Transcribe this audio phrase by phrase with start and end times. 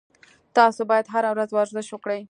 [0.57, 2.19] تاسو باید هر ورځ ورزش وکړئ